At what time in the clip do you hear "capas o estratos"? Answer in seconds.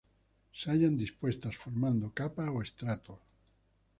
2.11-3.19